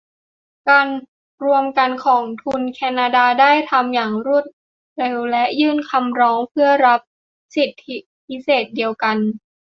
[0.69, 0.87] การ
[1.45, 4.45] รวมกันของทุนแคนาดาได้ทำอย่างรวด
[4.97, 6.99] เร็วและยื่นคำร้องเพื่อรับ
[7.55, 7.95] สิทธิ
[8.27, 9.17] พิเศษเดียวกัน